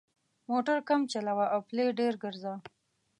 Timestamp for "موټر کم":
0.51-1.01